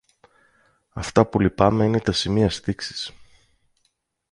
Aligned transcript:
Αυτά 0.93 1.25
που 1.25 1.39
λυπάμαι 1.39 1.85
είναι 1.85 1.99
τα 1.99 2.11
σημεία 2.11 2.49
στίξης 2.49 3.11